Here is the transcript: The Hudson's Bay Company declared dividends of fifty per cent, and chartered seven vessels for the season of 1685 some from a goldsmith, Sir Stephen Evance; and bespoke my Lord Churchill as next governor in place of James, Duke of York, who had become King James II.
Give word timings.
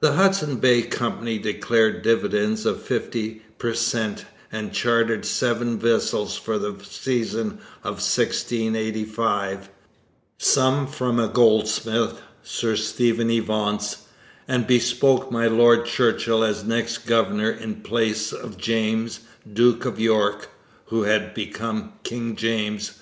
The 0.00 0.14
Hudson's 0.14 0.60
Bay 0.60 0.80
Company 0.80 1.38
declared 1.38 2.00
dividends 2.00 2.64
of 2.64 2.80
fifty 2.80 3.42
per 3.58 3.74
cent, 3.74 4.24
and 4.50 4.72
chartered 4.72 5.26
seven 5.26 5.78
vessels 5.78 6.38
for 6.38 6.58
the 6.58 6.76
season 6.82 7.58
of 7.84 7.96
1685 8.00 9.68
some 10.38 10.86
from 10.86 11.20
a 11.20 11.28
goldsmith, 11.28 12.18
Sir 12.42 12.76
Stephen 12.76 13.28
Evance; 13.30 14.04
and 14.48 14.66
bespoke 14.66 15.30
my 15.30 15.46
Lord 15.46 15.84
Churchill 15.84 16.42
as 16.42 16.64
next 16.64 17.06
governor 17.06 17.50
in 17.50 17.82
place 17.82 18.32
of 18.32 18.56
James, 18.56 19.20
Duke 19.52 19.84
of 19.84 20.00
York, 20.00 20.48
who 20.86 21.02
had 21.02 21.34
become 21.34 21.92
King 22.04 22.36
James 22.36 22.88
II. 22.88 22.94